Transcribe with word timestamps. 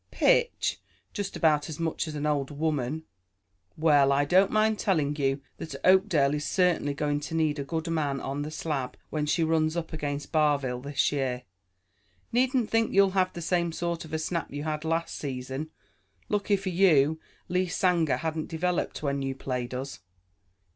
"Pitch! 0.09 0.81
Just 1.13 1.35
about 1.35 1.69
as 1.69 1.79
much 1.79 2.07
as 2.07 2.15
an 2.15 2.25
old 2.25 2.49
woman." 2.49 3.03
"Well, 3.77 4.11
I 4.11 4.25
don't 4.25 4.49
mind 4.49 4.79
telling 4.79 5.15
you 5.17 5.41
that 5.57 5.75
Oakdale 5.85 6.33
is 6.33 6.43
certainly 6.43 6.95
going 6.95 7.19
to 7.19 7.35
need 7.35 7.59
a 7.59 7.63
good 7.63 7.87
man 7.87 8.19
on 8.19 8.41
the 8.41 8.49
slab 8.49 8.97
when 9.11 9.27
she 9.27 9.43
runs 9.43 9.77
up 9.77 9.93
against 9.93 10.31
Barville 10.31 10.81
this 10.81 11.11
year. 11.11 11.43
Needn't 12.31 12.71
think 12.71 12.91
you'll 12.91 13.11
have 13.11 13.31
the 13.33 13.43
same 13.43 13.71
sort 13.71 14.03
of 14.03 14.11
a 14.11 14.17
snap 14.17 14.51
you 14.51 14.63
had 14.63 14.83
last 14.83 15.15
season. 15.17 15.69
Lucky 16.29 16.55
for 16.55 16.69
you 16.69 17.19
Lee 17.47 17.67
Sanger 17.67 18.17
hadn't 18.17 18.47
developed 18.49 19.03
when 19.03 19.21
you 19.21 19.35
played 19.35 19.75
us. 19.75 19.99